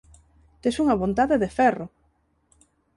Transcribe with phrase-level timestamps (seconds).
[0.61, 1.85] Tes unha vontade de ferro.